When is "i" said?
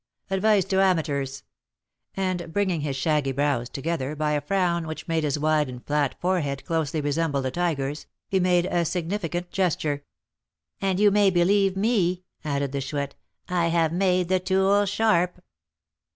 13.47-13.67